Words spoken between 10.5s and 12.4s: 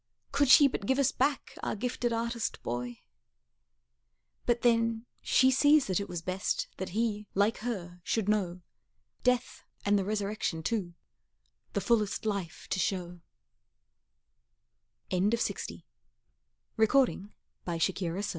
too, The fullest